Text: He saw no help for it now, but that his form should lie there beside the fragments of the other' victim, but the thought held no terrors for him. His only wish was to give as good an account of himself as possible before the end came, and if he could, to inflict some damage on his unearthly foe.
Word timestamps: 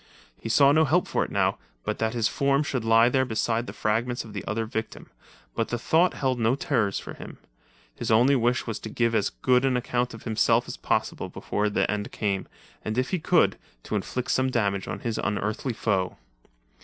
He 0.41 0.49
saw 0.49 0.71
no 0.71 0.83
help 0.83 1.07
for 1.07 1.23
it 1.23 1.29
now, 1.29 1.59
but 1.83 1.99
that 1.99 2.15
his 2.15 2.27
form 2.27 2.63
should 2.63 2.83
lie 2.83 3.07
there 3.07 3.23
beside 3.23 3.67
the 3.67 3.71
fragments 3.71 4.25
of 4.25 4.33
the 4.33 4.43
other' 4.47 4.65
victim, 4.79 5.11
but 5.53 5.67
the 5.67 5.77
thought 5.77 6.15
held 6.15 6.39
no 6.39 6.55
terrors 6.55 6.97
for 6.97 7.13
him. 7.13 7.37
His 7.93 8.09
only 8.09 8.35
wish 8.35 8.65
was 8.65 8.79
to 8.79 8.89
give 8.89 9.13
as 9.13 9.29
good 9.29 9.63
an 9.63 9.77
account 9.77 10.15
of 10.15 10.23
himself 10.23 10.67
as 10.67 10.75
possible 10.75 11.29
before 11.29 11.69
the 11.69 11.85
end 11.91 12.11
came, 12.11 12.47
and 12.83 12.97
if 12.97 13.11
he 13.11 13.19
could, 13.19 13.59
to 13.83 13.95
inflict 13.95 14.31
some 14.31 14.49
damage 14.49 14.87
on 14.87 15.01
his 15.01 15.19
unearthly 15.19 15.73
foe. 15.73 16.17